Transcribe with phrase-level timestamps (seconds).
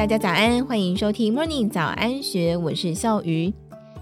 [0.00, 3.52] 大家早安，欢迎收听 Morning 早安学，我是笑鱼。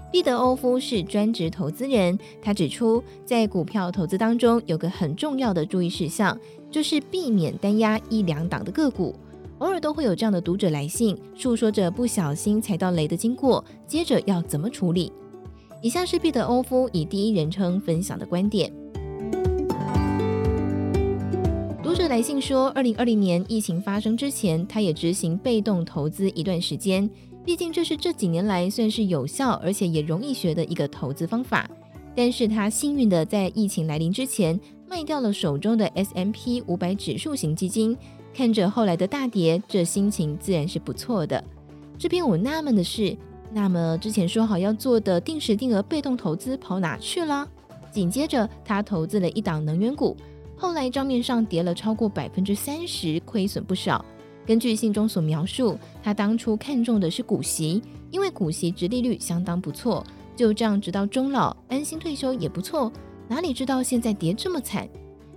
[0.09, 6.39] 毕德欧夫是专职投资人，他指出，在股票投资当中有个很重要的注意事项，
[6.71, 9.13] 就是避免单押一两档的个股。
[9.57, 15.11] 偶尔都会有这样的读者来信，诉说着不小心踩到雷的经过，接着要怎么处理。
[15.81, 18.71] 以下是毕德欧夫以第一人称分享的观点。
[22.09, 27.07] 来信说，二零二零年疫情发生之前，他也执行被动投资一段时间。
[27.45, 31.69] 毕竟这是这几年来算是有效，而且也容易学的一个投资方法。
[32.15, 37.95] 但是他幸运的在疫情来临之前卖掉了手中的 S M P 五百指数型基金，
[38.33, 41.43] 看着后来的大跌，这心情自然是不错的。
[41.95, 43.15] 这边我纳闷的是，
[43.53, 47.47] 那么之前说好要做的定时定额被动投资跑哪去了？
[47.91, 50.17] 紧接着他投资了一档能源股，
[50.59, 54.03] 后来账面上跌了超过百分之三十，亏损不少。
[54.45, 62.91] 根据信中所描述，他当初看中的是股息，因为股息殖利率相当不错，就这样直到终老，安心退休也不错。
[63.29, 64.85] 哪里知道现在跌这么惨？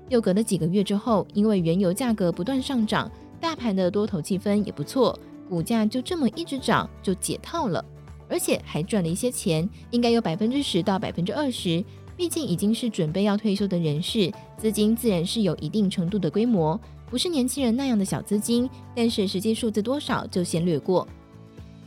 [0.09, 3.09] 又隔了几个月之后，因为原油价格不断上涨，
[3.41, 5.17] 大盘的多头气氛也不错，
[5.49, 7.85] 股价就这么一直涨，就解套了，
[8.29, 11.85] 而且还赚了一些钱，应该有百分之十到百分之二十。
[12.17, 16.79] 毕竟已经是准备要退休的人士，资金自然是有一定程度的规模。
[17.11, 21.07] 不是年轻人那样的小资金，但是实际数字多少就先略过。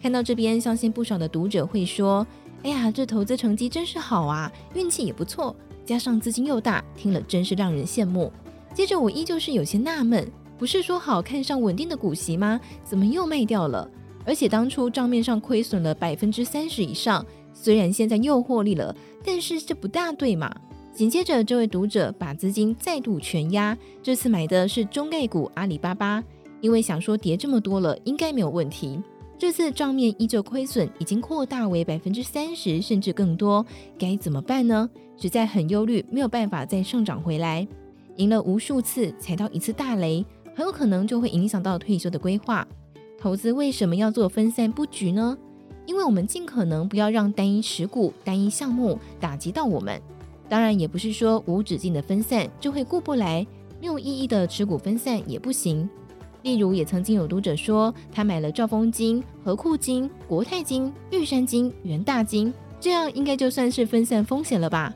[0.02, 2.26] 看到这边，相信不少的读者会说
[2.62, 8.32] ：“哎呀，这投资成绩真是好啊，运气也不错，加上资金又大，听了真是让人羡慕。”
[8.72, 10.30] 接着我依旧是有些纳闷，
[10.60, 12.60] 不是说好看上稳定的股息吗？
[12.84, 13.90] 怎么又卖掉了？
[14.26, 17.26] 而且当初账面上亏损了百分之三十以上，
[17.66, 20.56] 虽然现在又获利了，但是这不大对嘛。
[20.94, 26.24] 紧接着，这位读者把资金再度全押，这次买的是中概股阿里巴巴，
[26.62, 29.02] 因为想说跌这么多了，应该没有问题。
[29.36, 33.66] 这次账面依旧亏损，已经扩大为百分之三十甚至更多，
[33.98, 34.88] 该怎么办呢？
[35.18, 37.68] 实在很忧虑，没有办法再上涨回来。
[38.18, 40.24] 赢了无数次，踩到一次大雷，
[40.56, 42.68] 很有可能就会影响到退休的规划。
[43.20, 45.36] 投资为什么要做分散布局呢？
[45.86, 50.02] 因为我们尽可能不要让单一持股、单一项目打击到我们。
[50.48, 53.46] 当然也不是说无止境的分散就会顾不来，
[53.82, 55.90] 没有意义的持股分散也不行。
[56.44, 64.94] 例如，也曾经有读者说，他买了兆丰金、和库金、国泰金、玉山金、元大金，这样应该就算是分散风险了吧？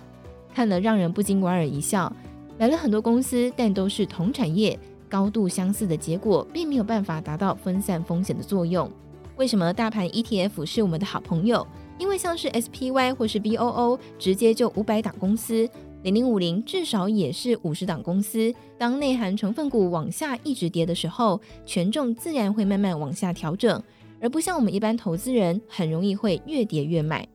[0.54, 2.12] 看了让人不禁莞尔一笑。
[2.60, 4.78] 买了很多公司，但都是同产业，
[5.10, 8.88] 高度相似的结果，并没有办法达到分散风险的作用。
[9.40, 11.66] 为什么大盘 ETF 是我们的好朋友？
[11.98, 15.66] 因为像是 SPY 或是 BOO，直接就五百档公司，
[16.04, 18.54] 零零五零至少也是五十档公司。
[18.78, 23.82] 当内含成分股往下一直跌的时候，权重自然会慢慢往下调整，
[24.20, 27.26] 而不像我们一般投资人，很容易会越跌越买。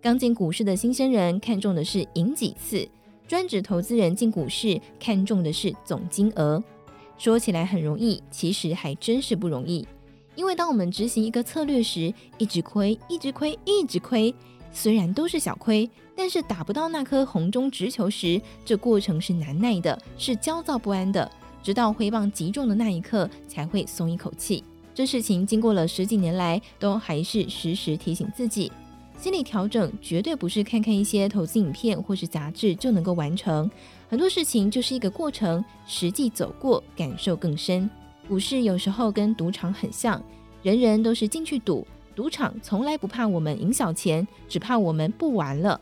[0.00, 2.88] 刚进股市的新鲜人看重的是赢几次，
[3.28, 6.64] 专职投资人进股市看重的是总金额。
[7.18, 9.86] 说起来很容易，其实还真是不容易。
[10.36, 14.32] 因为当我们执行一个策略时，一直亏，一直亏，一直亏，
[14.70, 21.28] 虽然都是小亏，但是打不到那颗红中直球时，这过程是难耐的，是焦躁不安的，
[21.62, 24.62] 直到挥棒击中的那一刻才会松一口气。
[24.94, 28.70] 这事情经过了十几年来，都还是时时提醒自己，
[29.18, 33.70] 心理调整绝对不是看看一些投资影片或是杂志就能够完成，
[34.08, 37.88] 很多事情就是一个过程，实际走过，感受更深。
[38.28, 40.22] 股市有时候跟赌场很像，
[40.62, 45.80] 人人都是进去赌，赌场从来不怕我们赢小钱，只怕我们不玩了。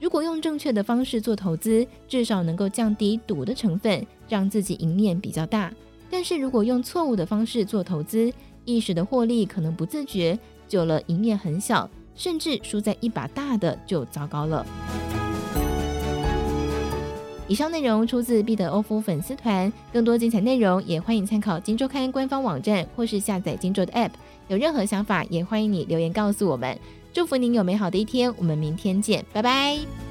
[0.00, 5.72] 如果用正确的方式做投资，至少能够降低赌的成分，让自己赢面比较大。
[6.10, 8.32] 但是如果用错误的方式做投资，
[8.64, 14.66] 一时的获利可能不自觉，久了赢面很小，甚至输在一把大的就糟糕了。
[17.46, 24.10] 以上内容出自毕德欧夫粉丝团，更多精彩内容也欢迎参考《金周刊》官方网站或是下载《金周》的 App。
[24.48, 26.78] 有任何想法，也欢迎你留言告诉我们。
[27.12, 30.03] 祝福您有美好的一天，我们明天见，拜拜。